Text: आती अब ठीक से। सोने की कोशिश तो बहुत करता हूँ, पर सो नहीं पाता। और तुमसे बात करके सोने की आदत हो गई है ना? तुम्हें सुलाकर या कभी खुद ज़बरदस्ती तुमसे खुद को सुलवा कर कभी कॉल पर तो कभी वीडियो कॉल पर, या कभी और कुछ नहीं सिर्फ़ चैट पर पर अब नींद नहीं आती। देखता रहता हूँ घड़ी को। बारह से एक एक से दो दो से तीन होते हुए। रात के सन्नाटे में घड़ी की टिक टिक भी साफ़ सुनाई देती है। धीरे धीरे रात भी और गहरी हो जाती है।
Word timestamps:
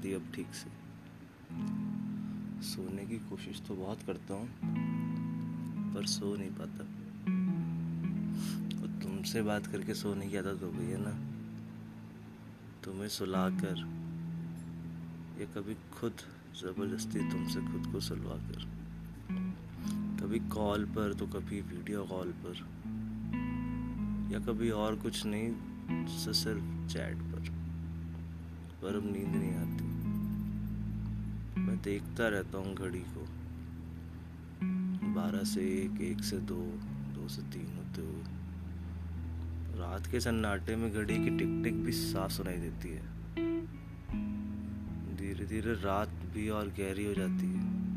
आती 0.00 0.12
अब 0.14 0.28
ठीक 0.34 0.54
से। 0.54 0.68
सोने 2.64 3.04
की 3.06 3.16
कोशिश 3.28 3.60
तो 3.68 3.74
बहुत 3.76 4.02
करता 4.02 4.34
हूँ, 4.34 4.48
पर 5.94 6.06
सो 6.08 6.34
नहीं 6.36 6.50
पाता। 6.50 6.84
और 8.76 8.88
तुमसे 9.02 9.42
बात 9.42 9.66
करके 9.66 9.94
सोने 9.94 10.28
की 10.28 10.36
आदत 10.36 10.62
हो 10.62 10.70
गई 10.70 10.86
है 10.86 11.00
ना? 11.00 11.12
तुम्हें 12.84 13.08
सुलाकर 13.10 13.82
या 15.40 15.46
कभी 15.54 15.74
खुद 15.92 16.24
ज़बरदस्ती 16.56 17.28
तुमसे 17.30 17.60
खुद 17.62 17.92
को 17.92 18.00
सुलवा 18.00 18.36
कर 18.48 18.64
कभी 20.20 20.38
कॉल 20.48 20.84
पर 20.96 21.14
तो 21.14 21.26
कभी 21.28 21.60
वीडियो 21.68 22.04
कॉल 22.06 22.32
पर, 22.44 22.56
या 24.32 24.40
कभी 24.46 24.70
और 24.78 24.96
कुछ 24.96 25.24
नहीं 25.26 26.08
सिर्फ़ 26.34 26.64
चैट 26.88 27.22
पर 27.30 27.42
पर 28.82 28.96
अब 28.96 29.04
नींद 29.06 29.34
नहीं 29.34 29.54
आती। 29.56 29.89
देखता 31.82 32.28
रहता 32.28 32.58
हूँ 32.58 32.74
घड़ी 32.74 32.98
को। 32.98 33.26
बारह 35.14 35.44
से 35.44 35.60
एक 35.60 36.00
एक 36.00 36.24
से 36.24 36.36
दो 36.36 36.60
दो 37.14 37.28
से 37.28 37.42
तीन 37.42 37.66
होते 37.76 38.00
हुए। 38.00 38.22
रात 39.80 40.06
के 40.06 40.20
सन्नाटे 40.20 40.76
में 40.76 40.92
घड़ी 40.92 41.14
की 41.14 41.30
टिक 41.30 41.60
टिक 41.64 41.84
भी 41.84 41.92
साफ़ 41.92 42.32
सुनाई 42.32 42.56
देती 42.56 42.88
है। 42.88 43.02
धीरे 45.16 45.46
धीरे 45.46 45.72
रात 45.72 46.08
भी 46.08 46.48
और 46.48 46.68
गहरी 46.68 47.06
हो 47.06 47.14
जाती 47.14 47.46
है। 47.46 47.89